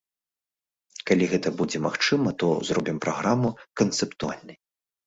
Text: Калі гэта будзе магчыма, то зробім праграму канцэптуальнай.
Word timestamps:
Калі 1.09 1.25
гэта 1.35 1.53
будзе 1.61 1.83
магчыма, 1.87 2.35
то 2.45 2.53
зробім 2.71 2.97
праграму 3.07 3.57
канцэптуальнай. 3.85 4.57